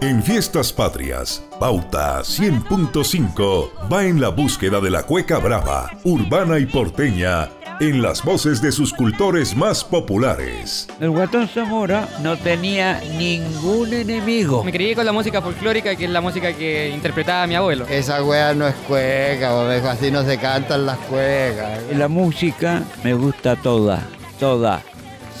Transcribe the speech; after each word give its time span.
En 0.00 0.22
Fiestas 0.22 0.72
Patrias, 0.72 1.42
Pauta 1.58 2.20
100.5 2.20 3.90
va 3.92 4.04
en 4.04 4.20
la 4.20 4.28
búsqueda 4.28 4.80
de 4.80 4.90
la 4.90 5.02
cueca 5.02 5.38
brava, 5.38 5.90
urbana 6.04 6.60
y 6.60 6.66
porteña, 6.66 7.48
en 7.80 8.00
las 8.00 8.24
voces 8.24 8.62
de 8.62 8.70
sus 8.70 8.92
cultores 8.92 9.56
más 9.56 9.82
populares. 9.82 10.86
El 11.00 11.10
guatón 11.10 11.48
Zamora 11.48 12.08
no 12.22 12.36
tenía 12.36 13.00
ningún 13.18 13.92
enemigo. 13.92 14.62
Me 14.62 14.70
crié 14.70 14.94
con 14.94 15.04
la 15.04 15.10
música 15.10 15.42
folclórica, 15.42 15.96
que 15.96 16.04
es 16.04 16.10
la 16.10 16.20
música 16.20 16.52
que 16.52 16.90
interpretaba 16.90 17.48
mi 17.48 17.56
abuelo. 17.56 17.84
Esa 17.88 18.22
wea 18.22 18.54
no 18.54 18.68
es 18.68 18.76
cueca, 18.86 19.52
bobejo, 19.52 19.88
así 19.88 20.12
no 20.12 20.22
se 20.22 20.38
cantan 20.38 20.86
las 20.86 20.98
cuecas. 20.98 21.80
La 21.96 22.06
música 22.06 22.84
me 23.02 23.14
gusta 23.14 23.56
toda, 23.56 24.06
toda, 24.38 24.80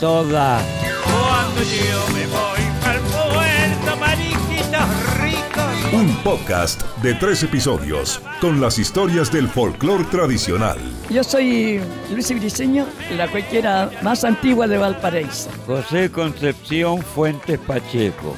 toda. 0.00 0.60
Cuando 1.04 1.62
yo 1.62 2.12
me 2.12 2.26
voy 2.26 2.47
Un 5.98 6.14
podcast 6.22 6.80
de 7.02 7.12
tres 7.14 7.42
episodios 7.42 8.22
con 8.40 8.60
las 8.60 8.78
historias 8.78 9.32
del 9.32 9.48
folclore 9.48 10.04
tradicional. 10.04 10.78
Yo 11.10 11.24
soy 11.24 11.80
Luis 12.12 12.30
Briceño, 12.38 12.86
la 13.16 13.26
cuequera 13.26 13.90
más 14.02 14.22
antigua 14.22 14.68
de 14.68 14.78
Valparaíso. 14.78 15.50
José 15.66 16.08
Concepción 16.12 17.02
Fuentes 17.02 17.58
Pacheco. 17.58 18.36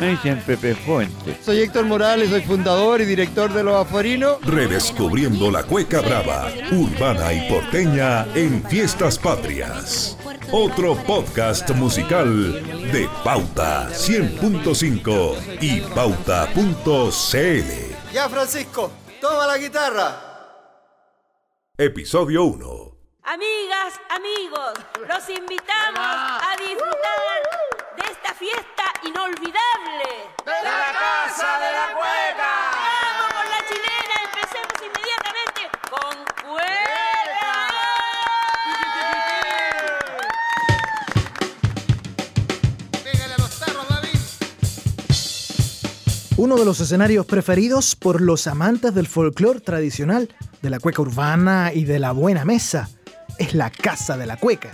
Me 0.00 0.12
dicen 0.12 0.42
Pepe 0.46 0.74
Fuentes. 0.74 1.36
Soy 1.44 1.60
Héctor 1.60 1.84
Morales, 1.84 2.30
soy 2.30 2.40
fundador 2.40 3.02
y 3.02 3.04
director 3.04 3.52
de 3.52 3.62
Los 3.62 3.86
Aforinos. 3.86 4.38
Redescubriendo 4.40 5.50
la 5.50 5.62
cueca 5.62 6.00
brava, 6.00 6.50
urbana 6.72 7.34
y 7.34 7.50
porteña 7.50 8.26
en 8.34 8.64
Fiestas 8.64 9.18
Patrias. 9.18 10.16
Otro 10.56 10.94
podcast 10.94 11.68
musical 11.70 12.62
de 12.92 13.10
Pauta 13.24 13.88
100.5 13.88 15.58
y 15.60 15.80
Pauta.cl. 15.80 16.52
Ya, 18.12 18.28
Francisco, 18.28 18.92
toma 19.20 19.48
la 19.48 19.58
guitarra. 19.58 20.14
Episodio 21.76 22.44
1. 22.44 22.96
Amigas, 23.24 24.00
amigos, 24.10 24.74
los 25.08 25.28
invitamos 25.28 25.98
a 25.98 26.54
disfrutar 26.56 27.42
de 27.96 28.12
esta 28.12 28.32
fiesta 28.34 28.84
inolvidable. 29.02 30.08
¡De 30.44 30.62
la 30.62 30.92
casa 30.92 31.58
de 31.58 31.72
la 31.72 31.94
cueca! 31.96 32.63
Uno 46.36 46.56
de 46.56 46.64
los 46.64 46.80
escenarios 46.80 47.26
preferidos 47.26 47.94
por 47.94 48.20
los 48.20 48.48
amantes 48.48 48.92
del 48.92 49.06
folclore 49.06 49.60
tradicional, 49.60 50.28
de 50.62 50.70
la 50.70 50.80
cueca 50.80 51.00
urbana 51.00 51.70
y 51.72 51.84
de 51.84 52.00
la 52.00 52.10
buena 52.10 52.44
mesa 52.44 52.90
es 53.38 53.54
la 53.54 53.70
Casa 53.70 54.16
de 54.16 54.26
la 54.26 54.36
Cueca. 54.36 54.70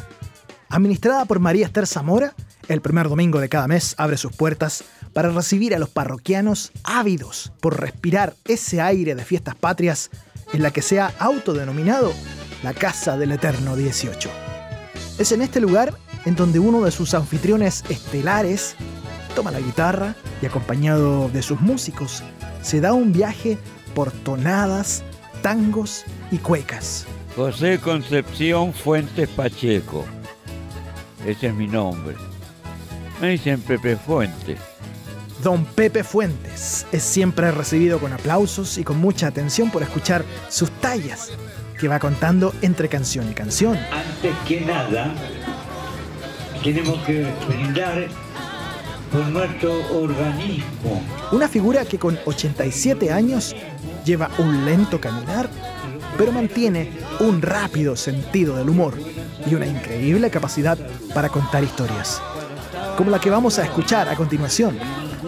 Administrada 0.70 1.27
por 1.27 1.39
María 1.39 1.67
Esther 1.67 1.86
Zamora, 1.86 2.34
el 2.69 2.80
primer 2.80 3.11
domingo 3.11 3.41
de 3.41 3.50
cada 3.50 3.69
mes 3.69 3.94
abre 3.98 4.17
sus 4.17 4.33
puertas 4.33 4.84
para 5.12 5.28
recibir 5.28 5.75
a 5.75 5.78
los 5.78 5.91
parroquianos 5.91 6.72
ávidos 6.83 7.52
por 7.61 7.78
respirar 7.78 8.36
ese 8.47 8.80
aire 8.80 9.14
de 9.14 9.24
fiestas 9.27 9.55
patrias 9.55 10.08
en 10.55 10.62
la 10.62 10.70
que 10.70 10.80
se 10.80 10.98
ha 10.98 11.12
autodenominado 11.19 12.14
la 12.62 12.72
Casa 12.72 13.19
del 13.19 13.33
Eterno 13.33 13.77
18. 13.77 14.30
Es 15.19 15.30
en 15.33 15.42
este 15.42 15.61
lugar 15.61 15.92
en 16.24 16.36
donde 16.36 16.58
uno 16.58 16.80
de 16.80 16.91
sus 16.91 17.12
anfitriones 17.12 17.84
estelares 17.91 18.77
toma 19.31 19.50
la 19.50 19.61
guitarra 19.61 20.14
y 20.42 20.47
acompañado 20.47 21.28
de 21.28 21.42
sus 21.42 21.61
músicos 21.61 22.23
se 22.62 22.81
da 22.81 22.92
un 22.92 23.12
viaje 23.12 23.59
por 23.95 24.12
tonadas, 24.12 25.03
tangos 25.42 26.05
y 26.31 26.39
cuecas. 26.39 27.06
José 27.36 27.78
Concepción 27.78 28.73
Fuentes 28.73 29.29
Pacheco. 29.29 30.05
Ese 31.27 31.48
es 31.48 31.55
mi 31.55 31.67
nombre. 31.67 32.17
Me 33.20 33.30
dicen 33.30 33.61
Pepe 33.61 33.96
Fuentes. 33.96 34.58
Don 35.42 35.64
Pepe 35.64 36.05
Fuentes 36.05 36.86
es 36.92 37.02
siempre 37.02 37.51
recibido 37.51 37.98
con 37.98 38.12
aplausos 38.12 38.77
y 38.79 38.85
con 38.85 38.98
mucha 38.98 39.29
atención 39.29 39.70
por 39.70 39.83
escuchar 39.83 40.24
sus 40.48 40.70
tallas, 40.80 41.30
que 41.79 41.89
va 41.89 41.98
contando 41.98 42.52
entre 42.61 42.89
canción 42.89 43.30
y 43.30 43.35
canción. 43.35 43.79
Antes 43.91 44.35
que 44.47 44.61
nada, 44.61 45.14
tenemos 46.62 46.98
que 47.07 47.27
brindar 47.48 48.08
por 49.11 49.27
nuestro 49.27 49.73
organismo. 50.01 51.03
Una 51.33 51.48
figura 51.48 51.85
que 51.85 51.98
con 51.98 52.19
87 52.25 53.13
años 53.13 53.55
lleva 54.05 54.31
un 54.39 54.65
lento 54.65 55.01
caminar, 55.01 55.48
pero 56.17 56.33
mantiene 56.33 56.91
un 57.21 57.43
rápido 57.43 57.97
sentido 57.97 58.57
del 58.57 58.69
humor 58.69 58.95
y 59.47 59.55
una 59.55 59.67
increíble 59.67 60.31
capacidad 60.31 60.79
para 61.15 61.29
contar 61.29 61.65
historias. 61.65 62.23
Como 62.97 63.11
la 63.11 63.21
que 63.21 63.31
vamos 63.31 63.59
a 63.59 63.65
escuchar 63.65 64.09
a 64.09 64.17
continuación, 64.17 64.79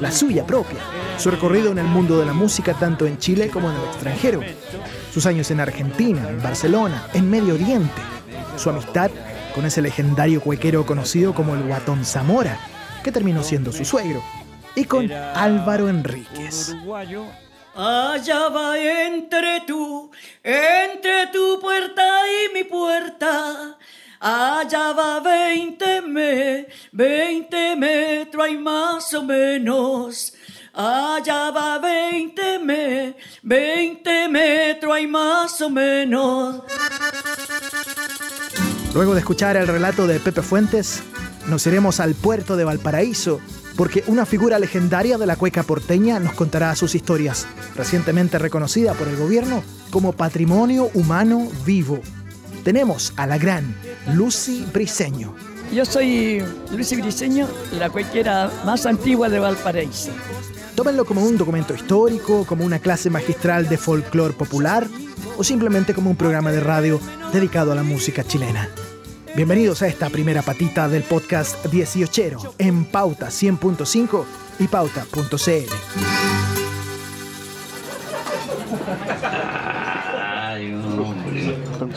la 0.01 0.11
suya 0.11 0.47
propia, 0.47 0.79
su 1.19 1.31
recorrido 1.31 1.71
en 1.73 1.79
el 1.79 1.87
mundo 1.87 2.19
de 2.19 2.27
la 2.27 2.33
música 2.33 2.75
tanto 2.75 3.07
en 3.07 3.19
Chile 3.19 3.49
como 3.49 3.71
en 3.71 3.77
el 3.77 3.85
extranjero, 3.85 4.41
sus 5.13 5.27
años 5.27 5.51
en 5.51 5.61
Argentina, 5.61 6.29
en 6.29 6.43
Barcelona, 6.43 7.07
en 7.15 7.31
Medio 7.31 7.55
Oriente, 7.55 8.01
su 8.57 8.71
amistad 8.71 9.11
con 9.55 9.65
ese 9.67 9.83
legendario 9.83 10.41
cuequero 10.41 10.87
conocido 10.87 11.35
como 11.35 11.55
el 11.55 11.63
Guatón 11.63 12.05
Zamora, 12.05 12.59
que 13.03 13.13
terminó 13.13 13.43
siendo 13.43 13.73
su 13.73 13.85
suegro, 13.85 14.23
y 14.75 14.85
con 14.85 15.11
Álvaro 15.13 15.89
Enríquez. 15.89 16.75
Allá 17.75 18.49
va 18.49 18.79
entre 18.79 19.63
tú, 19.67 20.11
entre 20.43 21.29
tu 21.29 21.59
puerta 21.61 22.03
y 22.29 22.55
mi 22.55 22.65
puerta. 22.65 23.79
Allá 24.21 24.93
va 24.93 25.21
20 25.21 26.03
me, 26.03 26.69
20 26.93 27.77
metros 27.77 28.45
hay 28.45 28.57
más 28.57 29.13
o 29.15 29.23
menos. 29.23 30.35
Allá 30.75 31.51
va 31.51 31.79
20 31.79 32.59
me, 32.61 33.17
20 33.43 34.29
metros 34.29 34.95
hay 34.95 35.07
más 35.07 35.61
o 35.61 35.71
menos. 35.71 36.63
Luego 38.95 39.15
de 39.15 39.21
escuchar 39.21 39.57
el 39.57 39.67
relato 39.67 40.07
de 40.07 40.21
Pepe 40.21 40.43
Fuentes, 40.43 41.03
nos 41.49 41.67
iremos 41.67 42.01
al 42.01 42.15
puerto 42.15 42.57
de 42.57 42.65
Valparaíso, 42.65 43.41
porque 43.77 44.05
una 44.07 44.27
figura 44.27 44.59
legendaria 44.59 45.19
de 45.19 45.27
la 45.27 45.37
cueca 45.37 45.63
porteña 45.63 46.19
nos 46.19 46.35
contará 46.35 46.75
sus 46.77 46.95
historias, 46.95 47.47
recientemente 47.75 48.39
reconocida 48.39 48.95
por 48.95 49.09
el 49.09 49.17
gobierno 49.17 49.63
como 49.91 50.13
Patrimonio 50.13 50.91
Humano 50.95 51.49
Vivo. 51.65 52.01
Tenemos 52.65 53.13
a 53.17 53.27
la 53.27 53.39
gran 53.39 53.75
Lucy 54.15 54.67
Briceño. 54.73 55.35
Yo 55.73 55.85
soy 55.85 56.45
Luis 56.71 56.95
Briceño, 56.97 57.49
la 57.79 57.89
cuequera 57.89 58.51
más 58.65 58.85
antigua 58.85 59.29
de 59.29 59.39
Valparaíso. 59.39 60.11
Tómenlo 60.75 61.05
como 61.05 61.23
un 61.23 61.37
documento 61.39 61.75
histórico, 61.75 62.45
como 62.45 62.65
una 62.65 62.79
clase 62.79 63.11
magistral 63.11 63.69
de 63.69 63.79
folclore 63.79 64.35
popular 64.35 64.87
o 65.37 65.45
simplemente 65.45 65.95
como 65.95 66.11
un 66.11 66.17
programa 66.17 66.53
de 66.53 66.61
radio 66.61 67.01
dedicado 67.33 67.73
a 67.73 67.75
la 67.75 67.83
música 67.83 68.23
chilena. 68.23 68.69
Bienvenidos 69.35 69.81
a 69.81 69.87
esta 69.87 70.11
primera 70.11 70.43
patita 70.43 70.89
del 70.89 71.05
podcast 71.05 71.65
18 71.65 72.57
en 72.59 72.85
Pauta 72.85 73.29
100.5 73.29 74.25
y 74.59 74.69
Pauta.cl. 74.69 75.73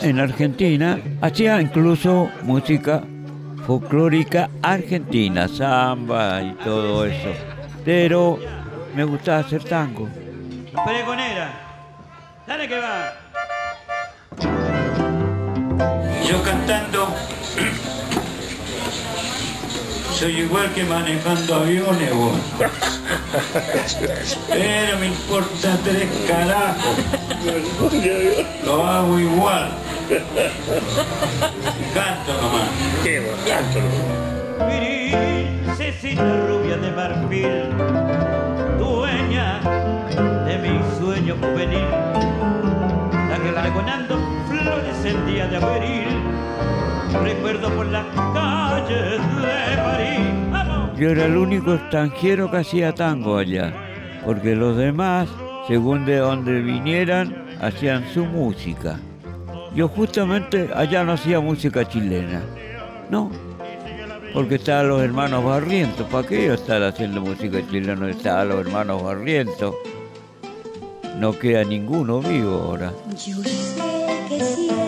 En 0.00 0.18
Argentina 0.18 0.98
hacía 1.20 1.60
incluso 1.60 2.30
música 2.42 3.02
folclórica 3.66 4.48
argentina, 4.62 5.46
samba 5.46 6.40
y 6.40 6.54
todo 6.64 7.04
eso. 7.04 7.34
Pero 7.84 8.38
me 8.94 9.04
gustaba 9.04 9.40
hacer 9.40 9.62
tango. 9.62 10.08
Pregonera, 10.86 11.52
dale 12.46 12.66
que 12.66 12.78
va. 12.78 13.25
Yo 16.28 16.42
cantando 16.42 17.14
soy 20.18 20.40
igual 20.40 20.72
que 20.72 20.82
manejando 20.84 21.54
aviones, 21.56 22.14
vos. 22.14 22.36
Pero 24.48 24.98
me 24.98 25.06
importa 25.06 25.78
tres 25.84 26.08
carajos. 26.26 26.96
Lo 28.64 28.86
hago 28.86 29.18
igual. 29.18 29.70
Canto 31.94 32.32
nomás. 32.40 32.70
Qué 33.02 33.22
canto 33.46 33.80
Viril, 34.66 35.76
cecina 35.76 36.46
rubia 36.48 36.76
de 36.76 36.90
marfil, 36.92 37.68
dueña 38.78 39.60
de 40.46 40.58
mi 40.58 40.80
sueño 40.98 41.36
juvenil. 41.40 41.86
La 43.28 43.36
que 43.36 43.50
pregonando 43.50 44.18
flores 44.48 45.04
el 45.04 45.26
día 45.26 45.46
de 45.48 45.56
abril. 45.56 46.05
Recuerdo 47.22 47.70
por 47.70 47.86
las 47.86 48.06
calles 48.34 49.12
de 49.12 49.76
París. 49.82 50.20
¡Vamos! 50.50 50.98
Yo 50.98 51.10
era 51.10 51.26
el 51.26 51.36
único 51.36 51.74
extranjero 51.74 52.50
que 52.50 52.58
hacía 52.58 52.94
tango 52.94 53.36
allá, 53.38 53.72
porque 54.24 54.54
los 54.54 54.76
demás, 54.76 55.28
según 55.68 56.04
de 56.04 56.16
donde 56.16 56.60
vinieran, 56.60 57.46
hacían 57.60 58.04
su 58.12 58.24
música. 58.24 58.98
Yo 59.74 59.88
justamente 59.88 60.70
allá 60.74 61.04
no 61.04 61.12
hacía 61.12 61.40
música 61.40 61.86
chilena, 61.86 62.40
no, 63.10 63.30
porque 64.32 64.56
estaban 64.56 64.88
los 64.88 65.02
hermanos 65.02 65.44
Barrientos. 65.44 66.06
¿Para 66.08 66.26
qué 66.26 66.46
yo 66.46 66.54
estar 66.54 66.82
haciendo 66.82 67.20
música 67.20 67.58
chilena? 67.70 68.08
Estaban 68.08 68.48
los 68.50 68.60
hermanos 68.60 69.02
Barrientos. 69.02 69.74
No 71.18 71.32
queda 71.32 71.64
ninguno 71.64 72.20
vivo 72.20 72.54
ahora. 72.54 72.92
Yo 73.12 73.36
sé 73.42 73.80
que 74.28 74.40
siempre 74.40 74.85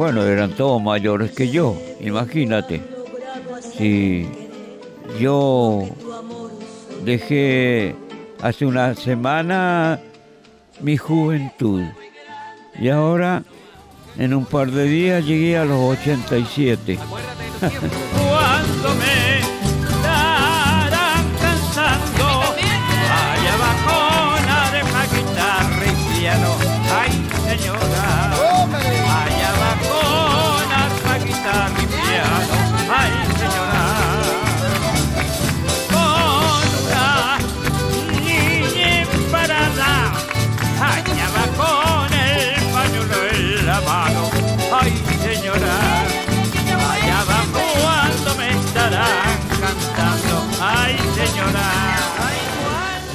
Bueno, 0.00 0.24
eran 0.24 0.52
todos 0.52 0.82
mayores 0.82 1.32
que 1.32 1.50
yo, 1.50 1.76
imagínate. 2.00 2.80
Si 3.76 4.26
yo 5.20 5.86
dejé 7.04 7.94
hace 8.40 8.64
una 8.64 8.94
semana 8.94 10.00
mi 10.80 10.96
juventud 10.96 11.82
y 12.80 12.88
ahora 12.88 13.42
en 14.16 14.32
un 14.32 14.46
par 14.46 14.70
de 14.70 14.84
días 14.84 15.22
llegué 15.26 15.58
a 15.58 15.66
los 15.66 15.98
87. 15.98 16.98
Cuando 16.98 18.94
me 18.94 19.30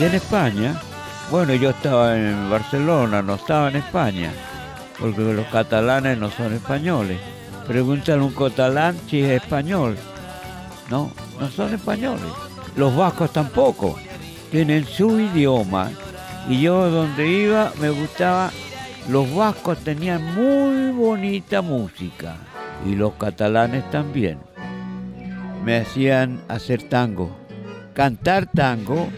en 0.06 0.16
España, 0.16 0.80
bueno, 1.32 1.56
yo 1.56 1.72
estaba 1.72 2.16
en 2.16 2.50
Barcelona, 2.50 3.24
no 3.24 3.36
estaba 3.36 3.70
en 3.70 3.78
España, 3.78 4.32
porque 5.00 5.22
los 5.34 5.48
catalanes 5.48 6.18
no 6.20 6.30
son 6.30 6.54
españoles. 6.54 7.18
Pregúntale 7.68 8.22
a 8.22 8.24
un 8.24 8.34
catalán 8.34 8.96
si 9.10 9.22
es 9.22 9.42
español. 9.42 9.98
No, 10.92 11.12
no 11.40 11.50
son 11.50 11.74
españoles. 11.74 12.32
Los 12.76 12.96
vascos 12.96 13.34
tampoco. 13.34 13.98
Tienen 14.52 14.86
su 14.86 15.20
idioma. 15.20 15.90
Y 16.48 16.62
yo 16.62 16.92
donde 16.92 17.28
iba 17.28 17.72
me 17.82 17.90
gustaba, 17.90 18.52
los 19.10 19.34
vascos 19.34 19.80
tenían 19.80 20.36
muy 20.36 20.92
bonita 20.92 21.64
música. 21.64 22.36
Y 22.86 22.96
los 22.96 23.14
catalanes 23.14 23.90
también. 23.90 24.38
Me 25.64 25.78
hacían 25.78 26.44
hacer 26.48 26.88
tango, 26.90 27.36
cantar 27.96 28.46
tango 28.46 29.10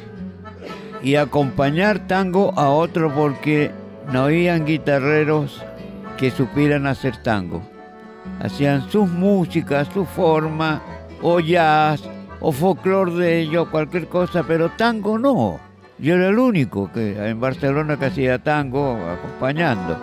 y 1.02 1.16
acompañar 1.16 2.08
tango 2.08 2.54
a 2.58 2.70
otro 2.70 3.14
porque 3.14 3.72
no 4.12 4.24
habían 4.24 4.66
guitarreros 4.66 5.64
que 6.18 6.32
supieran 6.32 6.88
hacer 6.88 7.18
tango. 7.18 7.62
Hacían 8.40 8.90
sus 8.90 9.10
músicas, 9.10 9.88
su 9.94 10.06
forma, 10.06 10.82
o 11.22 11.40
jazz, 11.40 12.04
o 12.40 12.52
folclore 12.52 13.14
de 13.14 13.40
ellos, 13.40 13.68
cualquier 13.70 14.08
cosa, 14.08 14.44
pero 14.44 14.70
tango 14.70 15.18
no. 15.18 15.60
Yo 16.00 16.16
era 16.16 16.30
el 16.30 16.38
único 16.38 16.92
que 16.92 17.28
en 17.28 17.40
Barcelona 17.40 17.98
que 17.98 18.06
hacía 18.06 18.38
tango 18.44 18.98
acompañando. 19.10 19.98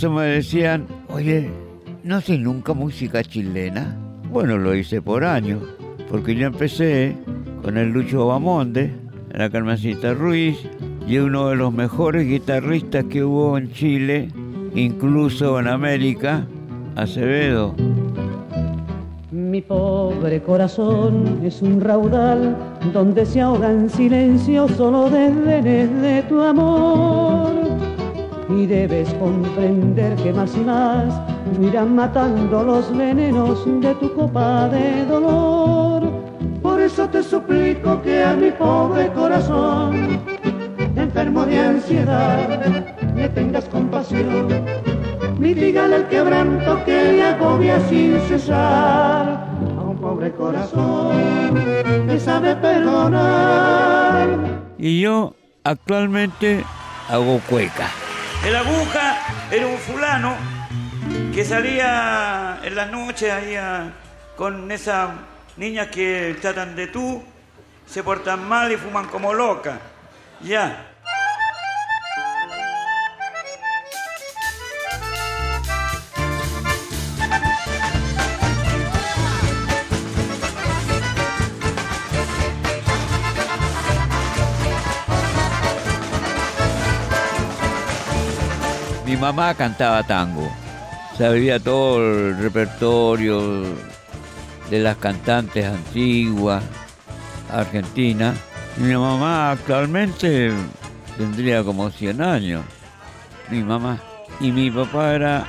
Eso 0.00 0.10
me 0.10 0.24
decían, 0.24 0.86
oye, 1.10 1.50
¿no 2.04 2.16
haces 2.16 2.40
nunca 2.40 2.72
música 2.72 3.22
chilena? 3.22 3.98
Bueno, 4.32 4.56
lo 4.56 4.74
hice 4.74 5.02
por 5.02 5.24
años, 5.24 5.60
porque 6.08 6.34
yo 6.34 6.46
empecé 6.46 7.14
con 7.62 7.76
el 7.76 7.90
Lucho 7.90 8.26
Bamonde, 8.26 8.94
la 9.30 9.50
Carmencita 9.50 10.14
Ruiz, 10.14 10.56
y 11.06 11.18
uno 11.18 11.50
de 11.50 11.56
los 11.56 11.74
mejores 11.74 12.26
guitarristas 12.26 13.04
que 13.10 13.22
hubo 13.22 13.58
en 13.58 13.72
Chile, 13.72 14.30
incluso 14.74 15.60
en 15.60 15.68
América, 15.68 16.46
Acevedo. 16.96 17.74
Mi 19.30 19.60
pobre 19.60 20.40
corazón 20.40 21.40
es 21.44 21.60
un 21.60 21.78
raudal 21.78 22.56
donde 22.94 23.26
se 23.26 23.42
ahoga 23.42 23.70
en 23.70 23.90
silencio 23.90 24.66
solo 24.66 25.10
desdenes 25.10 26.00
de 26.00 26.22
tu 26.22 26.40
amor. 26.40 27.69
Y 28.50 28.66
debes 28.66 29.12
comprender 29.14 30.16
que 30.16 30.32
más 30.32 30.56
y 30.56 30.60
más 30.60 31.14
irán 31.60 31.94
matando 31.94 32.62
los 32.64 32.96
venenos 32.96 33.64
de 33.80 33.94
tu 33.94 34.12
copa 34.14 34.68
de 34.68 35.04
dolor. 35.06 36.10
Por 36.62 36.80
eso 36.80 37.08
te 37.08 37.22
suplico 37.22 38.02
que 38.02 38.22
a 38.24 38.34
mi 38.34 38.50
pobre 38.50 39.12
corazón, 39.12 40.20
enfermo 40.96 41.44
de 41.46 41.58
ansiedad, 41.58 42.84
le 43.14 43.28
tengas 43.28 43.64
compasión. 43.66 44.48
Mitígale 45.38 45.96
el 45.96 46.08
quebranto 46.08 46.84
que 46.84 47.12
le 47.12 47.22
agobia 47.22 47.80
sin 47.88 48.20
cesar 48.28 49.48
a 49.78 49.80
un 49.80 49.96
pobre 49.96 50.32
corazón 50.32 51.54
que 52.06 52.20
sabe 52.20 52.56
perdonar. 52.56 54.28
Y 54.76 55.00
yo 55.00 55.34
actualmente 55.64 56.64
hago 57.08 57.40
cueca. 57.48 57.88
El 58.44 58.56
aguja 58.56 59.18
era 59.50 59.66
un 59.66 59.78
fulano 59.78 60.34
que 61.34 61.44
salía 61.44 62.58
en 62.62 62.74
las 62.74 62.90
noches 62.90 63.30
ahí 63.32 63.54
a- 63.56 63.92
con 64.36 64.70
esas 64.72 65.10
niñas 65.56 65.88
que 65.88 66.36
tratan 66.40 66.74
de 66.74 66.86
tú, 66.86 67.22
se 67.86 68.02
portan 68.02 68.48
mal 68.48 68.72
y 68.72 68.76
fuman 68.76 69.06
como 69.08 69.34
locas. 69.34 69.78
Ya. 70.40 70.86
Mamá 89.20 89.54
cantaba 89.54 90.02
tango, 90.02 90.50
sabía 91.18 91.60
todo 91.60 91.98
el 91.98 92.38
repertorio 92.38 93.62
de 94.70 94.78
las 94.78 94.96
cantantes 94.96 95.66
antiguas, 95.66 96.64
argentinas. 97.52 98.34
Mi 98.78 98.94
mamá 98.94 99.50
actualmente 99.50 100.50
tendría 101.18 101.62
como 101.62 101.90
100 101.90 102.22
años, 102.22 102.64
mi 103.50 103.62
mamá. 103.62 104.00
Y 104.40 104.52
mi 104.52 104.70
papá 104.70 105.12
era 105.12 105.44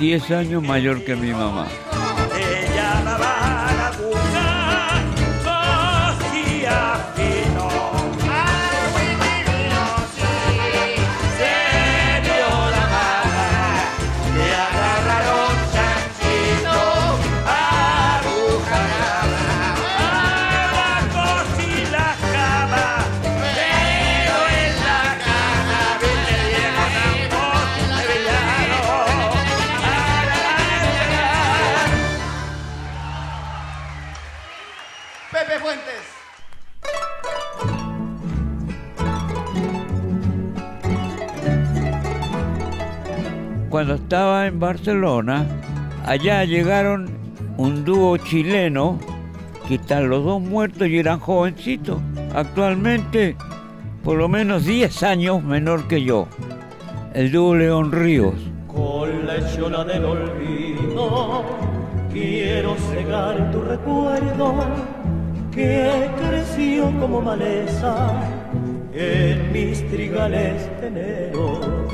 10 0.00 0.30
años 0.32 0.62
mayor 0.64 1.04
que 1.04 1.14
mi 1.14 1.30
mamá. 1.30 1.68
Barcelona, 44.58 45.46
allá 46.04 46.44
llegaron 46.44 47.08
un 47.56 47.84
dúo 47.84 48.16
chileno 48.16 48.98
que 49.68 49.76
están 49.76 50.08
los 50.08 50.24
dos 50.24 50.40
muertos 50.40 50.88
y 50.88 50.98
eran 50.98 51.18
jovencitos. 51.18 52.00
Actualmente, 52.34 53.36
por 54.04 54.18
lo 54.18 54.28
menos 54.28 54.64
10 54.64 55.02
años 55.02 55.42
menor 55.42 55.88
que 55.88 56.02
yo. 56.02 56.28
El 57.14 57.32
dúo 57.32 57.54
León 57.56 57.92
Ríos. 57.92 58.34
Con 58.68 59.26
la 59.26 59.36
hechona 59.36 59.84
del 59.84 60.04
olvido 60.04 61.44
quiero 62.12 62.76
cegar 62.90 63.50
tu 63.50 63.62
recuerdo 63.62 64.54
que 65.50 66.10
creció 66.18 66.84
como 67.00 67.20
maleza 67.22 68.10
en 68.92 69.52
mis 69.52 69.86
trigales 69.90 70.68
de 70.80 70.86
enero. 70.86 71.85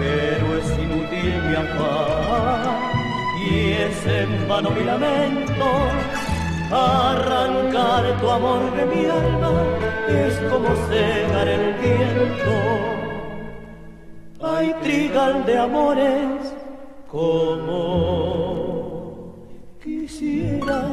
Pero 0.00 0.58
es 0.58 0.68
inútil 0.78 1.34
mi 1.48 1.54
afán 1.54 2.84
y 3.46 3.72
es 3.72 4.06
en 4.06 4.48
vano 4.48 4.70
mi 4.70 4.84
lamento. 4.84 5.66
Arrancar 6.70 8.20
tu 8.20 8.30
amor 8.30 8.74
de 8.76 8.86
mi 8.86 9.04
alma 9.06 9.52
es 10.08 10.34
como 10.50 10.68
cegar 10.88 11.48
el 11.48 11.74
viento. 11.74 12.54
Hay 14.42 14.74
trigal 14.82 15.44
de 15.46 15.58
amores 15.58 16.54
como 17.08 18.24
quisiera 19.82 20.90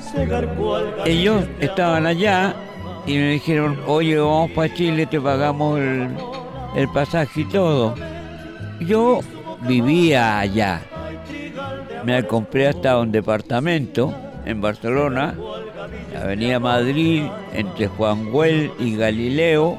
cegar 0.00 0.46
cual 0.56 0.94
Ellos 1.04 1.44
estaban 1.60 2.06
allá 2.06 2.54
y 3.06 3.16
me 3.16 3.30
dijeron, 3.32 3.78
oye, 3.86 4.18
vamos 4.18 4.50
para 4.50 4.74
Chile, 4.74 5.06
te 5.06 5.20
pagamos 5.20 5.78
el, 5.78 6.16
el 6.74 6.88
pasaje 6.88 7.42
y 7.42 7.44
todo. 7.44 7.94
Yo 8.80 9.20
vivía 9.66 10.40
allá. 10.40 10.82
Me 12.04 12.26
compré 12.26 12.68
hasta 12.68 12.98
un 12.98 13.12
departamento 13.12 14.14
en 14.46 14.60
Barcelona, 14.60 15.34
Avenida 16.20 16.58
Madrid, 16.58 17.24
entre 17.52 17.86
Juan 17.88 18.30
Güell 18.30 18.72
y 18.78 18.96
Galileo. 18.96 19.78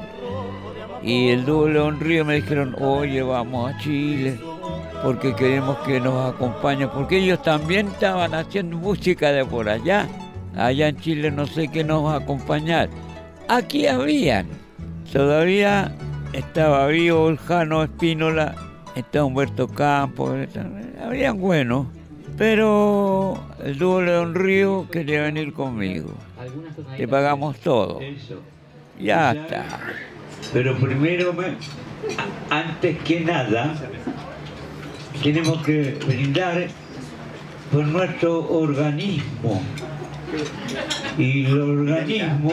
Y 1.02 1.30
el 1.30 1.44
León 1.44 1.98
Río 1.98 2.24
me 2.24 2.36
dijeron, 2.36 2.76
oye, 2.80 3.22
vamos 3.22 3.72
a 3.72 3.78
Chile, 3.78 4.38
porque 5.02 5.34
queremos 5.34 5.76
que 5.78 5.98
nos 6.00 6.32
acompañen, 6.32 6.88
porque 6.90 7.18
ellos 7.18 7.42
también 7.42 7.88
estaban 7.88 8.34
haciendo 8.34 8.76
música 8.76 9.32
de 9.32 9.44
por 9.44 9.68
allá. 9.68 10.06
Allá 10.56 10.88
en 10.88 10.96
Chile 11.00 11.30
no 11.30 11.46
sé 11.46 11.68
qué 11.68 11.82
nos 11.82 12.04
va 12.04 12.14
a 12.14 12.18
acompañar. 12.18 12.88
Aquí 13.48 13.88
habían. 13.88 14.46
Todavía 15.12 15.92
estaba 16.32 16.86
vivo 16.86 17.28
el 17.28 17.38
Jano 17.38 17.82
Espínola, 17.82 18.54
estaba 18.94 19.24
Humberto 19.24 19.68
Campos, 19.68 20.36
habían 21.02 21.38
buenos. 21.38 21.86
Pero 22.38 23.38
el 23.62 23.78
dúo 23.78 24.00
León 24.00 24.34
Río 24.34 24.88
quería 24.90 25.22
venir 25.22 25.52
conmigo. 25.52 26.14
Le 26.96 27.06
pagamos 27.06 27.58
todo. 27.58 28.00
Ya 28.98 29.32
está. 29.32 29.64
Pero 30.52 30.76
primero, 30.78 31.34
antes 32.50 32.98
que 33.02 33.20
nada, 33.20 33.74
tenemos 35.22 35.62
que 35.62 35.98
brindar 36.06 36.66
por 37.70 37.86
nuestro 37.86 38.50
organismo. 38.50 39.62
Y 41.18 41.44
el 41.44 41.60
organismo, 41.60 42.52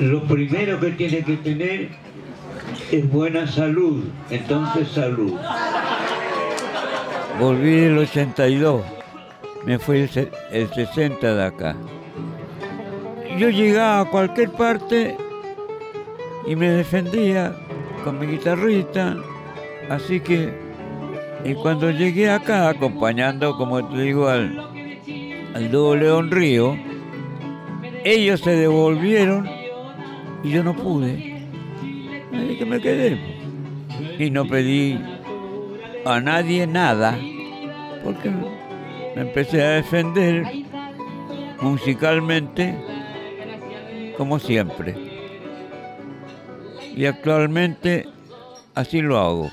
lo 0.00 0.24
primero 0.24 0.78
que 0.80 0.90
tiene 0.92 1.24
que 1.24 1.36
tener 1.38 1.88
es 2.92 3.10
buena 3.10 3.46
salud. 3.46 4.04
Entonces, 4.30 4.88
salud. 4.88 5.34
Volví 7.38 7.84
el 7.84 7.98
82, 7.98 8.82
me 9.64 9.78
fui 9.78 10.00
el, 10.00 10.30
el 10.50 10.68
60 10.72 11.34
de 11.34 11.44
acá. 11.44 11.76
Yo 13.38 13.48
llegaba 13.48 14.00
a 14.00 14.04
cualquier 14.04 14.50
parte 14.50 15.16
y 16.46 16.56
me 16.56 16.68
defendía 16.70 17.56
con 18.04 18.18
mi 18.18 18.26
guitarrita, 18.26 19.16
así 19.88 20.20
que 20.20 20.52
y 21.44 21.54
cuando 21.54 21.90
llegué 21.90 22.30
acá 22.30 22.68
acompañando, 22.68 23.56
como 23.56 23.86
te 23.88 24.02
digo, 24.02 24.28
al, 24.28 24.58
al 25.54 25.70
León 25.70 26.30
Río, 26.30 26.76
ellos 28.04 28.40
se 28.40 28.50
devolvieron 28.50 29.48
y 30.42 30.50
yo 30.50 30.62
no 30.62 30.74
pude. 30.74 31.29
Así 32.32 32.56
que 32.58 32.64
me 32.64 32.80
quedé. 32.80 33.18
Y 34.18 34.30
no 34.30 34.46
pedí 34.46 34.98
a 36.04 36.20
nadie 36.20 36.66
nada, 36.66 37.18
porque 38.04 38.30
me 39.14 39.22
empecé 39.22 39.62
a 39.62 39.70
defender 39.70 40.44
musicalmente 41.60 42.74
como 44.16 44.38
siempre. 44.38 44.94
Y 46.96 47.04
actualmente 47.06 48.06
así 48.74 49.00
lo 49.00 49.18
hago. 49.18 49.50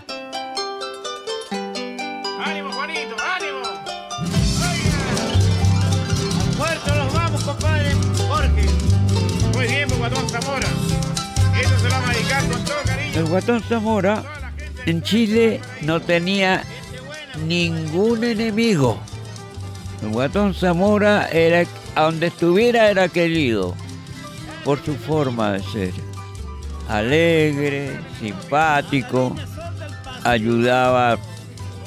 Guatón 13.28 13.62
Zamora 13.62 14.24
en 14.86 15.02
Chile 15.02 15.60
no 15.82 16.00
tenía 16.00 16.64
ningún 17.46 18.24
enemigo. 18.24 18.98
El 20.02 20.10
guatón 20.10 20.54
Zamora 20.54 21.28
era, 21.30 21.68
donde 21.96 22.28
estuviera 22.28 22.90
era 22.90 23.08
querido 23.10 23.76
por 24.64 24.84
su 24.84 24.96
forma 24.96 25.54
de 25.54 25.64
ser. 25.64 25.94
Alegre, 26.88 28.00
simpático, 28.20 29.36
ayudaba 30.24 31.18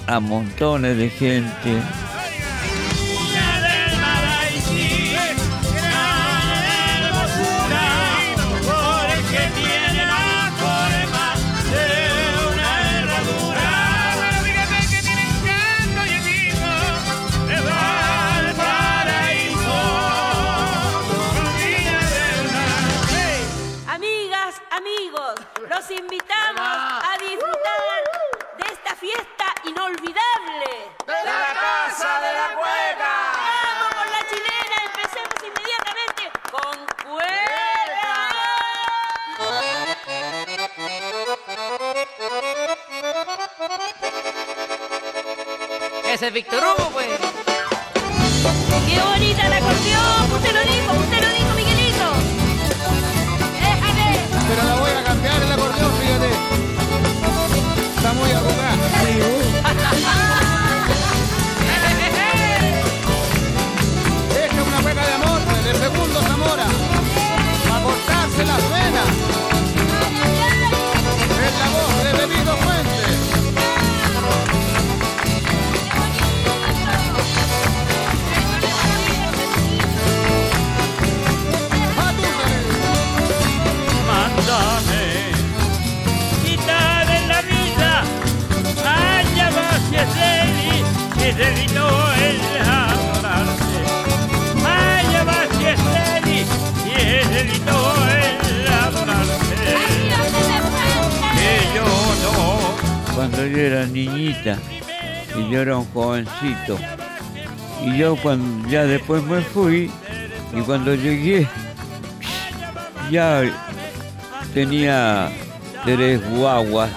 a 0.06 0.20
montones 0.20 0.96
de 0.96 1.08
gente. 1.08 1.82
Cuando 103.14 103.46
yo 103.46 103.58
era 103.58 103.86
niñita 103.86 104.58
y 105.36 105.50
yo 105.50 105.60
era 105.60 105.76
un 105.76 105.86
jovencito. 105.92 106.78
Y 107.84 107.96
yo 107.96 108.16
cuando 108.16 108.68
ya 108.68 108.84
después 108.84 109.22
me 109.24 109.40
fui 109.40 109.90
y 110.52 110.60
cuando 110.62 110.94
llegué 110.94 111.48
ya 113.10 113.42
tenía 114.54 115.30
tres 115.84 116.20
guaguas 116.30 116.90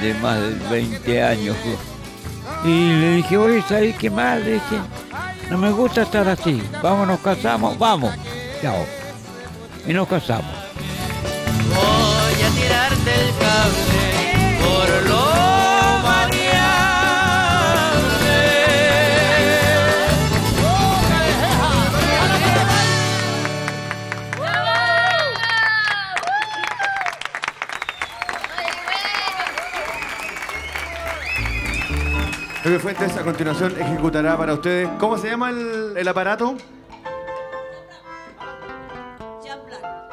de 0.00 0.14
más 0.14 0.40
de 0.40 0.54
20 0.70 1.22
años. 1.22 1.56
Y 2.64 2.68
le 2.68 3.16
dije, 3.16 3.36
oye, 3.36 3.62
¿sabes 3.68 3.96
qué 3.96 4.10
más? 4.10 4.40
Le 4.40 4.54
dije, 4.54 4.78
no 5.50 5.58
me 5.58 5.70
gusta 5.70 6.02
estar 6.02 6.28
así. 6.28 6.62
Vamos, 6.82 7.06
nos 7.06 7.20
casamos, 7.20 7.78
vamos. 7.78 8.14
Chao. 8.60 8.84
Y 9.86 9.92
nos 9.92 10.08
casamos. 10.08 10.52
Voy 11.68 12.42
a 12.42 12.50
tirarte 12.50 13.10
el 13.10 13.34
cable 13.38 14.01
Pepe 32.62 32.78
Fuentes 32.78 33.16
a 33.16 33.24
continuación 33.24 33.74
ejecutará 33.76 34.38
para 34.38 34.54
ustedes. 34.54 34.88
¿Cómo 35.00 35.18
se 35.18 35.28
llama 35.28 35.50
el, 35.50 36.06
aparato? 36.06 36.56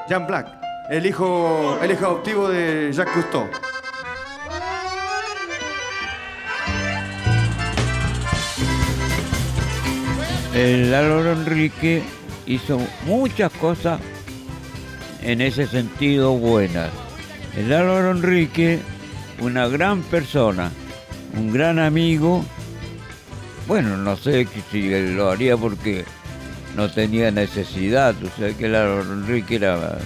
Jean 0.10 0.25
Black, 0.25 0.48
el 0.89 1.06
hijo, 1.06 1.77
el 1.79 1.91
hijo 1.91 2.06
adoptivo 2.08 2.50
de 2.50 2.91
Jacques 2.91 3.13
Cousteau. 3.13 3.48
El 10.56 10.91
Álvaro 10.96 11.34
Enrique 11.34 12.01
hizo 12.48 12.79
muchas 13.06 13.51
cosas 13.53 14.01
en 15.22 15.41
ese 15.41 15.68
sentido 15.68 16.32
buenas. 16.32 16.89
El 17.56 17.72
Álvaro 17.72 18.10
Enrique, 18.10 18.79
una 19.39 19.68
gran 19.68 20.01
persona, 20.01 20.72
un 21.36 21.52
gran 21.54 21.80
amigo. 21.80 22.44
Bueno, 23.68 23.98
no 23.98 24.16
sé 24.18 24.48
si 24.72 24.90
lo 25.14 25.30
haría 25.30 25.56
porque 25.56 26.06
no 26.76 26.90
tenía 26.90 27.32
necesidad. 27.32 28.16
O 28.24 28.30
sea 28.38 28.54
que 28.54 28.66
Álvaro 28.66 29.02
Enrique 29.02 29.56
era 29.56 30.00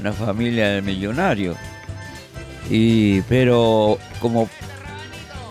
una 0.00 0.12
familia 0.12 0.68
de 0.68 0.82
millonarios. 0.82 1.56
Y, 2.70 3.20
pero 3.22 3.98
como, 4.20 4.48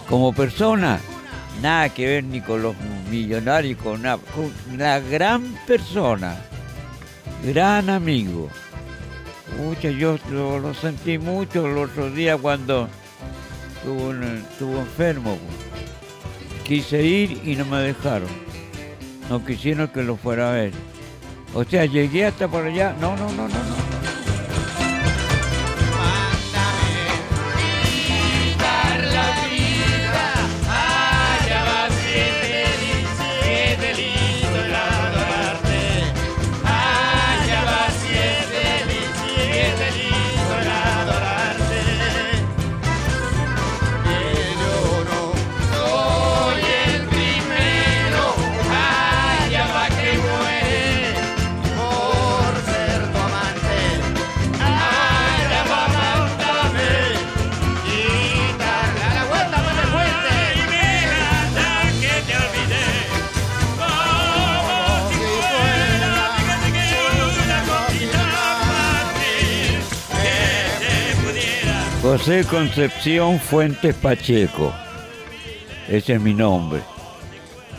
como 0.10 0.34
persona, 0.34 1.00
nada 1.62 1.90
que 1.90 2.08
ver 2.08 2.24
ni 2.24 2.42
con 2.42 2.64
los 2.64 2.76
millonarios, 3.10 3.80
con 3.82 4.02
nada. 4.02 4.20
Con 4.36 4.52
una 4.74 5.00
gran 5.00 5.44
persona, 5.68 6.36
gran 7.46 7.90
amigo. 7.90 8.50
Mucha, 9.58 9.92
yo 9.92 10.18
lo, 10.32 10.60
lo 10.60 10.74
sentí 10.74 11.20
mucho 11.20 11.68
el 11.68 11.78
otro 11.78 12.10
día 12.10 12.38
cuando 12.38 12.90
estuvo, 13.84 14.12
en- 14.12 14.46
enfermo. 14.80 15.38
Quise 16.64 17.04
ir 17.04 17.42
y 17.44 17.56
no 17.56 17.66
me 17.66 17.78
dejaron. 17.80 18.30
No 19.30 19.44
quisieron 19.46 19.88
que 19.90 20.04
lo 20.04 20.16
fuera 20.16 20.50
a 20.50 20.54
ver. 20.54 20.72
O 21.54 21.64
sea, 21.64 21.86
llegué 21.86 22.26
hasta 22.26 22.48
por 22.48 22.66
allá. 22.66 22.96
No, 23.00 23.16
no, 23.16 23.30
no, 23.34 23.48
no. 23.48 23.93
José 72.26 72.46
Concepción 72.46 73.38
Fuentes 73.38 73.94
Pacheco. 73.96 74.74
Ese 75.90 76.14
es 76.14 76.22
mi 76.22 76.34
nombre. 76.34 76.80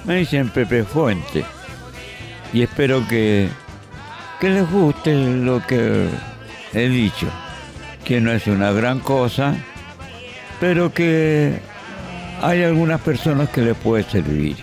Me 0.04 0.16
dicen 0.16 0.50
Pepe 0.50 0.84
Fuentes. 0.84 1.46
Y 2.52 2.60
espero 2.60 3.08
que, 3.08 3.48
que 4.40 4.50
les 4.50 4.70
guste 4.70 5.14
lo 5.14 5.66
que 5.66 6.10
he 6.74 6.88
dicho. 6.90 7.26
Que 8.04 8.20
no 8.20 8.32
es 8.32 8.46
una 8.46 8.70
gran 8.72 9.00
cosa, 9.00 9.54
pero 10.60 10.92
que 10.92 11.58
hay 12.42 12.64
algunas 12.64 13.00
personas 13.00 13.48
que 13.48 13.62
les 13.62 13.76
puede 13.78 14.04
servir. 14.04 14.58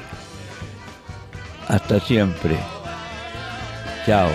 Hasta 1.68 2.00
siempre. 2.00 2.56
Chao. 4.06 4.30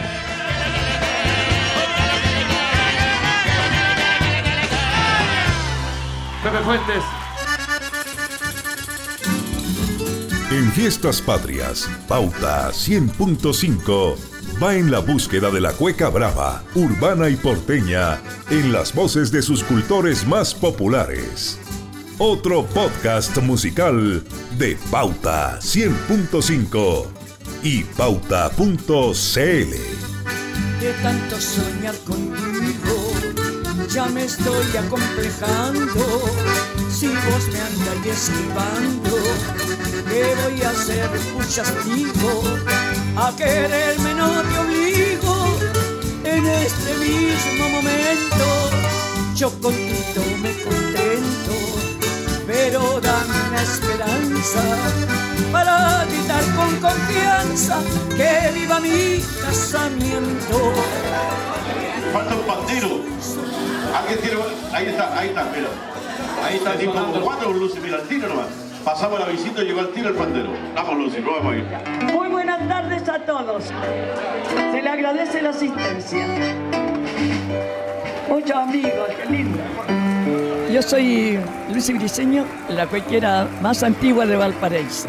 Pepe 6.56 6.64
Fuentes. 6.64 7.02
En 10.50 10.72
Fiestas 10.72 11.20
Patrias, 11.20 11.88
Pauta 12.08 12.70
100.5 12.70 14.16
va 14.62 14.74
en 14.74 14.90
la 14.90 15.00
búsqueda 15.00 15.50
de 15.50 15.60
la 15.60 15.72
cueca 15.72 16.08
brava, 16.08 16.62
urbana 16.74 17.28
y 17.28 17.36
porteña, 17.36 18.20
en 18.48 18.72
las 18.72 18.94
voces 18.94 19.30
de 19.30 19.42
sus 19.42 19.62
cultores 19.64 20.26
más 20.26 20.54
populares. 20.54 21.58
Otro 22.18 22.64
podcast 22.64 23.36
musical 23.38 24.24
de 24.56 24.78
Pauta 24.90 25.58
100.5 25.60 27.06
y 27.62 27.82
pauta.cl. 27.84 29.40
de 30.80 30.92
tanto 31.02 31.40
soñar 31.40 31.96
contigo, 32.06 32.25
ya 33.96 34.04
me 34.08 34.24
estoy 34.24 34.76
acomplejando. 34.76 36.04
Si 36.90 37.06
vos 37.08 37.44
me 37.50 37.60
andas 37.68 38.06
esquivando, 38.06 39.16
¿qué 40.10 40.34
voy 40.42 40.62
a 40.62 40.70
hacer? 40.70 41.08
Escuchas, 41.14 41.72
digo, 41.86 42.42
a 43.16 43.34
quererme 43.34 44.14
no 44.14 44.42
te 44.48 44.58
obligo. 44.58 45.34
En 46.24 46.44
este 46.46 46.90
mismo 47.06 47.64
momento, 47.70 48.46
yo 49.34 49.48
contigo 49.62 50.24
me 50.42 50.52
contento, 50.62 51.54
pero 52.46 53.00
dame 53.00 53.62
esperanza 53.62 54.62
para 55.50 56.04
gritar 56.04 56.44
con 56.54 56.76
confianza 56.86 57.78
que 58.14 58.52
viva 58.58 58.78
mi 58.78 59.24
casamiento. 59.42 60.74
Falta 62.16 62.34
un 62.34 62.42
pandero. 62.46 63.00
Alguien 63.94 64.18
tiene. 64.22 64.36
Ahí 64.72 64.86
está, 64.86 65.18
ahí 65.18 65.28
está, 65.28 65.44
mira. 65.54 65.68
Ahí 66.42 66.56
está, 66.56 66.72
tipo 66.78 66.92
como 66.92 67.20
cuatro 67.20 67.52
luces, 67.52 67.82
mira, 67.82 67.96
al 67.96 68.08
tiro 68.08 68.28
nomás. 68.28 68.46
Pasamos 68.82 69.20
la 69.20 69.26
visita 69.26 69.62
y 69.62 69.66
llegó 69.66 69.80
al 69.80 69.88
tiro 69.88 70.08
el 70.08 70.14
pandero. 70.14 70.48
Vamos, 70.74 70.96
Lucy, 70.96 71.20
no 71.20 71.32
vamos 71.32 71.52
a 71.52 71.56
ir. 71.56 72.12
Muy 72.14 72.28
buenas 72.28 72.66
tardes 72.66 73.06
a 73.06 73.18
todos. 73.18 73.64
Se 73.64 74.80
le 74.80 74.88
agradece 74.88 75.42
la 75.42 75.50
asistencia. 75.50 76.26
Muchos 78.30 78.56
amigos, 78.56 79.10
qué 79.14 79.30
lindo. 79.30 79.58
Yo 80.72 80.80
soy 80.80 81.38
Luis 81.70 81.92
Briceño, 81.94 82.46
la 82.70 82.86
cuequera 82.86 83.46
más 83.60 83.82
antigua 83.82 84.24
de 84.24 84.36
Valparaíso. 84.36 85.08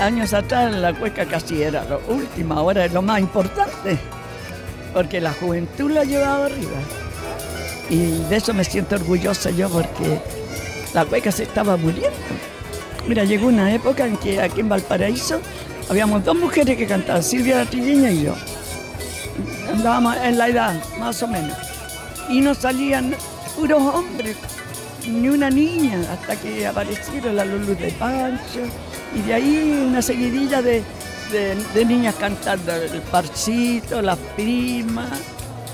Años 0.00 0.32
atrás 0.32 0.72
la 0.74 0.94
cueca 0.94 1.26
casi 1.26 1.60
era 1.60 1.84
lo 1.84 2.00
último, 2.08 2.54
ahora 2.54 2.84
es 2.84 2.92
lo 2.92 3.02
más 3.02 3.18
importante, 3.18 3.98
porque 4.94 5.20
la 5.20 5.32
juventud 5.32 5.90
la 5.90 6.04
llevaba 6.04 6.46
arriba. 6.46 6.78
Y 7.90 8.12
de 8.28 8.36
eso 8.36 8.54
me 8.54 8.62
siento 8.62 8.94
orgullosa 8.94 9.50
yo 9.50 9.68
porque 9.68 10.20
la 10.94 11.04
cueca 11.04 11.32
se 11.32 11.42
estaba 11.42 11.76
muriendo. 11.76 12.16
Mira, 13.08 13.24
llegó 13.24 13.48
una 13.48 13.74
época 13.74 14.06
en 14.06 14.16
que 14.18 14.40
aquí 14.40 14.60
en 14.60 14.68
Valparaíso 14.68 15.40
habíamos 15.90 16.24
dos 16.24 16.36
mujeres 16.36 16.76
que 16.76 16.86
cantaban, 16.86 17.22
Silvia 17.22 17.64
Trigueña 17.64 18.10
y 18.10 18.24
yo. 18.24 18.34
Andábamos 19.72 20.16
en 20.18 20.38
la 20.38 20.48
edad, 20.48 20.80
más 21.00 21.20
o 21.24 21.26
menos. 21.26 21.56
Y 22.28 22.40
nos 22.40 22.58
salían 22.58 23.14
puros 23.56 23.82
hombres, 23.82 24.36
ni 25.08 25.28
una 25.28 25.50
niña, 25.50 25.98
hasta 26.12 26.36
que 26.36 26.66
aparecieron 26.66 27.34
la 27.34 27.44
Lulu 27.44 27.74
de 27.74 27.90
Pancho. 27.98 28.60
Y 29.14 29.22
de 29.22 29.34
ahí 29.34 29.84
una 29.88 30.02
seguidilla 30.02 30.60
de, 30.62 30.82
de- 31.32 31.56
niñas 31.84 32.14
cantando, 32.18 32.74
el 32.74 33.00
parcito, 33.02 34.02
las 34.02 34.18
primas. 34.36 35.10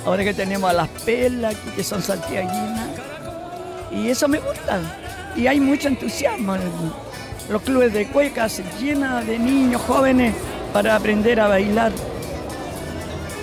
Ahora 0.06 0.22
que 0.24 0.34
tenemos 0.34 0.68
a 0.70 0.72
las 0.72 0.88
pelas, 0.88 1.54
que 1.74 1.82
son 1.82 2.02
santiaguinas. 2.02 2.88
Y 3.90 4.08
eso 4.08 4.28
me 4.28 4.38
gusta. 4.38 4.80
Y 5.36 5.46
hay 5.46 5.60
mucho 5.60 5.88
entusiasmo. 5.88 6.56
Los 7.48 7.62
clubes 7.62 7.92
de 7.92 8.06
cueca 8.06 8.48
se 8.48 8.62
de 9.22 9.38
niños 9.38 9.82
jóvenes 9.82 10.34
para 10.72 10.96
aprender 10.96 11.40
a 11.40 11.48
bailar. 11.48 11.92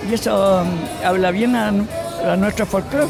Y 0.08 0.14
eso 0.14 0.64
mm, 0.64 1.04
habla 1.06 1.30
bien 1.30 1.54
a, 1.54 1.68
a 1.68 2.36
nuestro 2.36 2.66
folclore. 2.66 3.08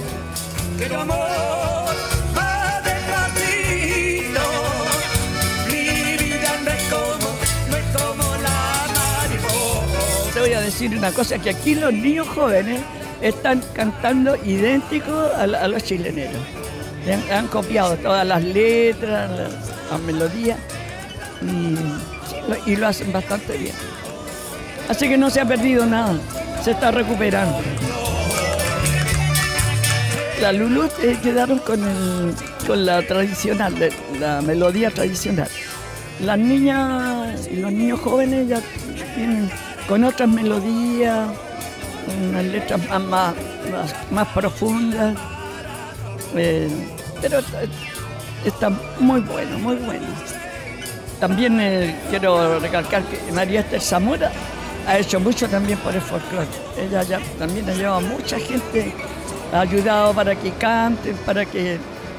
Decir 10.82 10.98
una 10.98 11.12
cosa, 11.12 11.38
que 11.38 11.50
aquí 11.50 11.74
los 11.74 11.92
niños 11.92 12.26
jóvenes 12.28 12.80
están 13.20 13.62
cantando 13.72 14.36
idéntico 14.44 15.12
a, 15.36 15.46
los 15.46 15.84
chileneros. 15.84 16.42
Le 17.06 17.14
han, 17.32 17.46
copiado 17.48 17.96
todas 17.96 18.26
las 18.26 18.42
letras, 18.42 19.30
las, 19.30 19.52
las 19.90 20.00
melodías 20.00 20.58
y, 22.66 22.76
lo- 22.76 22.86
hacen 22.86 23.12
bastante 23.12 23.56
bien. 23.56 23.74
Así 24.88 25.08
que 25.08 25.16
no 25.16 25.30
se 25.30 25.40
ha 25.40 25.44
perdido 25.44 25.86
nada, 25.86 26.14
se 26.64 26.72
está 26.72 26.90
recuperando. 26.90 27.58
La 30.40 30.52
Lulú 30.52 30.88
eh, 31.02 31.16
quedaron 31.22 31.60
con, 31.60 31.80
con 32.66 32.84
la 32.84 33.02
tradicional, 33.06 33.74
la 34.18 34.42
melodía 34.42 34.90
tradicional. 34.90 35.48
Las 36.24 36.38
niñas 36.38 37.48
y 37.48 37.56
los 37.56 37.72
niños 37.72 38.00
jóvenes 38.00 38.48
ya 38.48 38.60
vienen 39.16 39.48
con 39.88 40.04
otras 40.04 40.28
melodías, 40.28 41.28
unas 42.30 42.44
letras 42.44 42.80
más, 42.88 43.34
más, 43.70 43.94
más- 44.10 44.28
profundas. 44.28 45.16
Eh, 46.34 46.68
pero 47.20 47.38
está, 48.44 48.70
muy 48.98 49.20
bueno, 49.20 49.58
muy 49.58 49.76
bueno. 49.76 50.06
También 51.20 51.60
eh, 51.60 51.94
quiero 52.10 52.58
recalcar 52.58 53.02
que 53.04 53.30
María 53.32 53.60
Esther 53.60 53.80
Zamora 53.80 54.32
ha 54.88 54.98
hecho 54.98 55.20
mucho 55.20 55.48
también 55.48 55.78
por 55.78 55.94
el 55.94 56.00
folclore. 56.00 56.46
Ella 56.76 57.04
también 57.38 57.68
ha 57.68 57.74
llevado 57.74 57.96
a 57.98 58.00
mucha 58.00 58.38
gente, 58.38 58.92
ha 59.52 59.60
ayudado 59.60 60.12
para 60.14 60.34
que 60.34 60.50
canten, 60.52 61.16
para 61.18 61.44
que. 61.44 61.78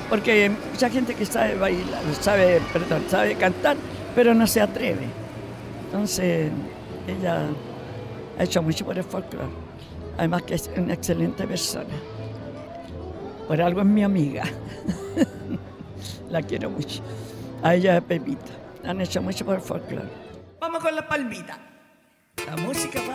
Porque 0.10 0.52
mucha 0.72 0.90
gente 0.90 1.16
que 1.16 1.26
sabe 1.26 1.56
bailar, 1.56 2.02
sabe, 2.22 2.62
sabe 3.10 3.36
cantar, 3.36 3.76
pero 4.16 4.34
no 4.34 4.46
se 4.48 4.62
atreve. 4.62 5.08
Entonces, 5.86 6.52
ella 7.08 7.42
ha 8.38 8.44
hecho 8.44 8.62
mucho 8.62 8.86
por 8.86 8.98
el 8.98 9.04
folclore. 9.04 9.48
Además 10.18 10.44
que 10.44 10.56
es 10.56 10.70
una 10.78 10.94
excelente 10.94 11.46
persona. 11.48 11.94
Por 13.48 13.62
algo 13.62 13.82
es 13.82 13.88
mi 13.88 14.04
amiga. 14.04 14.44
La 16.30 16.42
quiero 16.42 16.70
mucho. 16.70 17.02
A 17.62 17.76
ella 17.76 17.94
y 17.94 17.98
a 17.98 18.02
Pepita. 18.02 18.52
Han 18.86 19.02
hecho 19.02 19.22
mucho 19.22 19.46
por 19.46 19.56
el 19.56 19.62
folclore. 19.62 20.10
Vamos 20.60 20.84
con 20.84 20.96
la 20.96 21.08
palmita. 21.08 21.58
La 22.46 22.58
música 22.58 23.00
va. 23.02 23.14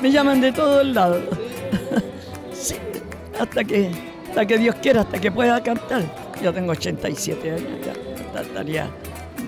Me 0.00 0.10
llaman 0.10 0.40
de 0.40 0.52
todos 0.52 0.86
lados. 0.86 1.22
sí, 2.52 2.76
hasta 3.38 3.64
que, 3.64 3.90
hasta 4.28 4.46
que 4.46 4.58
Dios 4.58 4.74
quiera, 4.76 5.02
hasta 5.02 5.20
que 5.20 5.30
pueda 5.30 5.62
cantar. 5.62 6.02
Yo 6.42 6.52
tengo 6.52 6.72
87 6.72 7.50
años 7.50 7.86
ya. 7.86 8.40
Estaría, 8.40 8.88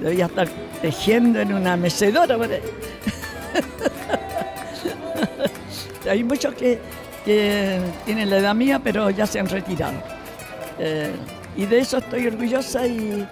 debía 0.00 0.26
estar 0.26 0.48
tejiendo 0.82 1.40
en 1.40 1.54
una 1.54 1.76
mecedora 1.76 2.36
por 2.36 2.50
ahí. 2.50 2.60
Hay 6.10 6.24
muchos 6.24 6.54
que, 6.54 6.80
que 7.24 7.78
tienen 8.04 8.30
la 8.30 8.38
edad 8.38 8.54
mía, 8.54 8.80
pero 8.82 9.10
ya 9.10 9.26
se 9.26 9.38
han 9.38 9.48
retirado. 9.48 9.94
Eh, 10.78 11.10
y 11.56 11.66
de 11.66 11.80
eso 11.80 11.98
estoy 11.98 12.26
orgullosa 12.26 12.86
y, 12.86 13.26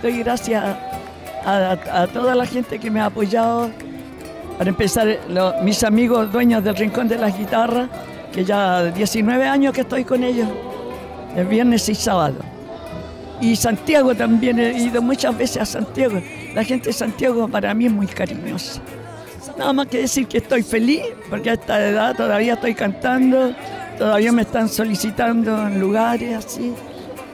doy 0.00 0.22
gracias 0.22 0.76
a, 1.44 2.06
toda 2.12 2.34
la 2.34 2.46
gente 2.46 2.78
que 2.78 2.90
me 2.90 3.00
ha 3.00 3.06
apoyado. 3.06 3.70
Para 4.58 4.70
empezar, 4.70 5.18
mis 5.62 5.82
amigos 5.82 6.30
dueños 6.30 6.62
del 6.62 6.76
Rincón 6.76 7.08
de 7.08 7.18
las 7.18 7.36
Guitarras, 7.36 7.88
que 8.32 8.44
ya 8.44 8.84
19 8.84 9.46
años 9.46 9.72
que 9.72 9.80
estoy 9.80 10.04
con 10.04 10.22
ellos, 10.22 10.48
el 11.36 11.46
viernes 11.46 11.88
y 11.88 11.94
sábado. 11.94 12.36
Y 13.40 13.56
Santiago 13.56 14.14
también, 14.14 14.60
he 14.60 14.78
ido 14.78 15.02
muchas 15.02 15.36
veces 15.36 15.62
a 15.62 15.66
Santiago. 15.66 16.20
La 16.54 16.62
gente 16.62 16.86
de 16.86 16.92
Santiago 16.92 17.48
para 17.48 17.74
mí 17.74 17.86
es 17.86 17.92
muy 17.92 18.06
cariñosa. 18.06 18.80
Nada 19.58 19.72
más 19.72 19.86
que 19.86 19.98
decir 19.98 20.26
que 20.26 20.38
estoy 20.38 20.62
feliz, 20.62 21.02
porque 21.30 21.50
a 21.50 21.52
esta 21.54 21.84
edad 21.84 22.16
todavía 22.16 22.54
estoy 22.54 22.74
cantando, 22.74 23.54
todavía 23.98 24.32
me 24.32 24.42
están 24.42 24.68
solicitando 24.68 25.66
en 25.66 25.80
lugares 25.80 26.44
así. 26.44 26.72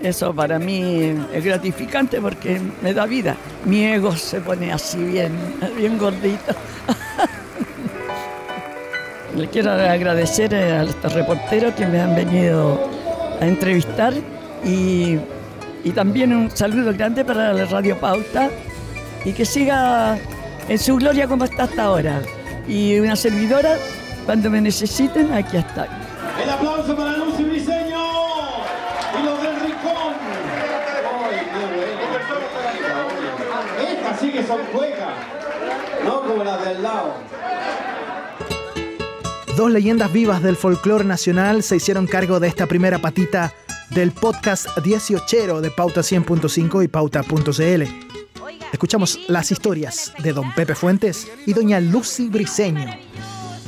Eso 0.03 0.35
para 0.35 0.59
mí 0.59 1.15
es 1.33 1.45
gratificante 1.45 2.21
porque 2.21 2.61
me 2.83 2.95
da 2.95 3.07
vida. 3.07 3.37
Mi 3.65 3.85
ego 3.85 4.17
se 4.17 4.41
pone 4.41 4.73
así 4.73 4.99
bien, 4.99 5.33
bien 5.77 5.99
gordito. 5.99 6.55
Le 9.37 9.47
quiero 9.49 9.73
agradecer 9.73 10.55
a 10.55 10.83
estos 10.83 11.13
reporteros 11.13 11.75
que 11.75 11.87
me 11.87 12.01
han 12.01 12.17
venido 12.17 12.81
a 13.41 13.47
entrevistar 13.47 14.13
y, 14.65 15.19
y 15.85 15.91
también 15.95 16.35
un 16.35 16.51
saludo 16.51 16.93
grande 16.93 17.25
para 17.25 17.53
la 17.53 17.65
Radio 17.67 17.97
Pauta 17.99 18.51
y 19.25 19.33
que 19.33 19.45
siga 19.45 20.19
en 20.71 20.79
su 20.79 20.97
gloria 20.97 21.27
como 21.27 21.45
está 21.45 21.65
hasta 21.65 21.83
ahora. 21.83 22.23
Y 22.69 22.99
una 23.01 23.17
servidora, 23.17 23.77
cuando 24.25 24.49
me 24.49 24.61
necesiten, 24.61 25.33
aquí 25.33 25.57
estoy. 25.57 25.89
El 26.41 26.49
aplauso 26.49 26.97
para 26.97 27.17
Lucy 27.17 27.43
Briseño 27.43 28.05
y 29.21 29.25
los 29.25 29.43
del 29.43 29.57
Rincón. 29.61 30.15
Estas 33.83 34.21
sí 34.21 34.31
que 34.31 34.45
son 34.45 34.61
cuecas, 34.73 35.13
no 36.05 36.23
como 36.23 36.45
las 36.45 36.65
del 36.65 36.83
lado. 36.83 37.15
Dos 39.57 39.73
leyendas 39.73 40.13
vivas 40.13 40.41
del 40.41 40.55
folclore 40.55 41.05
nacional 41.05 41.65
se 41.65 41.77
hicieron 41.77 42.07
cargo 42.07 42.39
de 42.39 42.47
esta 42.47 42.67
primera 42.67 43.01
patita 43.01 43.53
del 43.91 44.13
podcast 44.13 44.69
18 44.85 45.61
de 45.61 45.71
Pauta 45.73 46.03
100.5 46.03 46.85
y 46.85 46.89
Pauta.cl. 46.89 48.10
Escuchamos 48.73 49.19
las 49.27 49.51
historias 49.51 50.13
de 50.23 50.33
don 50.33 50.55
Pepe 50.55 50.77
Fuentes 50.77 51.27
y 51.45 51.53
doña 51.53 51.81
Lucy 51.81 52.29
Briseño. 52.29 52.87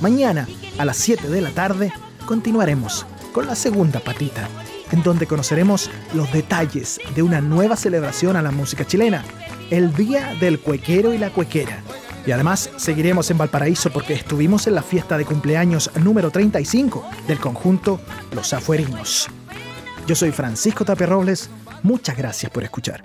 Mañana, 0.00 0.46
a 0.78 0.84
las 0.84 0.96
7 0.98 1.28
de 1.28 1.40
la 1.40 1.50
tarde, 1.50 1.92
continuaremos 2.24 3.04
con 3.32 3.46
la 3.46 3.56
segunda 3.56 3.98
patita, 3.98 4.48
en 4.92 5.02
donde 5.02 5.26
conoceremos 5.26 5.90
los 6.14 6.32
detalles 6.32 7.00
de 7.16 7.22
una 7.22 7.40
nueva 7.40 7.76
celebración 7.76 8.36
a 8.36 8.42
la 8.42 8.52
música 8.52 8.86
chilena, 8.86 9.24
el 9.70 9.92
Día 9.94 10.36
del 10.40 10.60
Cuequero 10.60 11.12
y 11.12 11.18
la 11.18 11.30
Cuequera. 11.30 11.82
Y 12.24 12.30
además 12.30 12.70
seguiremos 12.76 13.28
en 13.32 13.38
Valparaíso 13.38 13.90
porque 13.90 14.14
estuvimos 14.14 14.68
en 14.68 14.76
la 14.76 14.82
fiesta 14.82 15.18
de 15.18 15.24
cumpleaños 15.24 15.90
número 15.96 16.30
35 16.30 17.04
del 17.26 17.40
conjunto 17.40 18.00
Los 18.32 18.52
Afuerinos. 18.52 19.28
Yo 20.06 20.14
soy 20.14 20.30
Francisco 20.30 20.84
Tapia 20.84 21.08
Robles, 21.08 21.50
muchas 21.82 22.16
gracias 22.16 22.52
por 22.52 22.62
escuchar. 22.62 23.02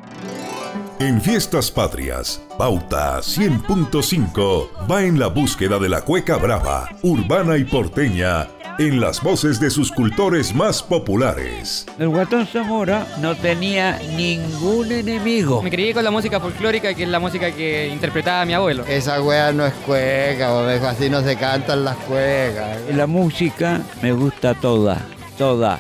En 1.00 1.22
Fiestas 1.22 1.70
Patrias, 1.70 2.42
Pauta 2.58 3.20
100.5 3.20 4.90
va 4.90 5.04
en 5.04 5.20
la 5.20 5.28
búsqueda 5.28 5.78
de 5.78 5.90
la 5.90 6.02
cueca 6.02 6.38
brava, 6.38 6.90
urbana 7.04 7.56
y 7.58 7.66
porteña, 7.66 8.48
en 8.80 9.00
las 9.00 9.22
voces 9.22 9.60
de 9.60 9.70
sus 9.70 9.92
cultores 9.92 10.56
más 10.56 10.82
populares. 10.82 11.86
El 12.00 12.10
guatón 12.10 12.48
Zamora 12.48 13.06
no 13.22 13.36
tenía 13.36 14.00
ningún 14.16 14.92
enemigo. 14.92 15.62
Me 15.62 15.70
crié 15.70 15.94
con 15.94 16.04
la 16.04 16.10
música 16.10 16.40
folclórica, 16.40 16.92
que 16.96 17.04
es 17.04 17.10
la 17.10 17.20
música 17.20 17.52
que 17.52 17.90
interpretaba 17.90 18.44
mi 18.46 18.56
abuelo. 18.56 18.84
Esa 18.88 19.22
wea 19.22 19.52
no 19.52 19.68
es 19.68 19.74
cueca, 19.86 20.50
bobejo, 20.50 20.88
así 20.88 21.12
no 21.12 21.22
se 21.22 21.36
cantan 21.36 21.86
las 21.86 21.98
cuecas. 21.98 22.80
La 22.92 23.06
música 23.06 23.82
me 24.02 24.14
gusta 24.14 24.56
toda, 24.56 24.98
toda, 25.38 25.80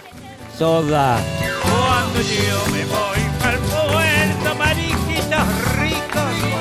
toda. 0.59 1.19
Cuando 1.63 2.21
yo 2.21 2.71
me 2.71 2.85
voy 2.85 3.26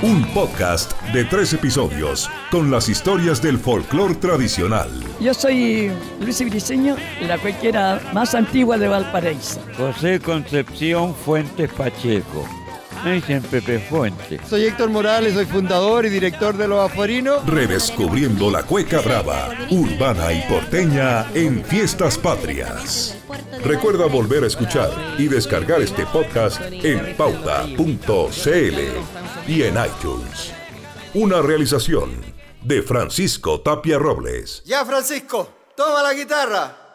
Un 0.07 0.23
podcast 0.33 0.93
de 1.13 1.25
tres 1.25 1.53
episodios 1.53 2.31
con 2.53 2.71
las 2.71 2.89
historias 2.89 3.43
del 3.43 3.59
folclore 3.59 4.15
tradicional. 4.15 4.89
Yo 5.19 5.35
soy 5.35 5.91
Luis 6.21 6.41
Briceño, 6.49 6.95
la 7.23 7.39
cuequera 7.39 8.01
más 8.13 8.37
antigua 8.37 8.79
de 8.79 8.87
Valparaíso. 8.87 9.61
José 9.77 10.21
Concepción 10.21 11.13
Fuentes 11.13 11.73
Pacheco. 11.73 12.47
Me 13.07 13.13
dicen 13.13 13.41
Pepe 13.41 13.79
Fuente. 13.79 14.41
Soy 14.51 14.65
Héctor 14.65 14.91
Morales, 14.91 15.35
soy 15.35 15.47
fundador 15.47 16.05
y 16.07 16.09
director 16.09 16.57
de 16.57 16.67
Los 16.67 16.91
Aforinos. 16.91 17.47
Redescubriendo 17.47 18.51
la 18.51 18.65
cueca 18.65 19.01
brava, 19.01 19.51
urbana 19.71 20.33
y 20.33 20.43
porteña 20.49 21.25
en 21.33 21.65
fiestas 21.65 22.19
patrias. 22.19 23.17
Recuerda 23.63 24.07
volver 24.07 24.43
a 24.43 24.49
escuchar 24.49 24.91
y 25.19 25.29
descargar 25.29 25.83
este 25.83 26.05
podcast 26.07 26.61
en 26.63 27.15
pauta.cl 27.17 27.79
y 29.47 29.63
en 29.63 29.75
iTunes. 29.77 30.53
Una 31.15 31.41
realización 31.43 32.11
de 32.65 32.83
Francisco 32.83 33.61
Tapia 33.61 34.01
Robles. 34.01 34.65
Ya, 34.65 34.85
Francisco, 34.85 35.49
toma 35.77 36.03
la 36.03 36.13
guitarra. 36.13 36.86